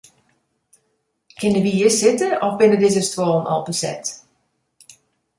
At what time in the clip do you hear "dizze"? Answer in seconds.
2.81-3.03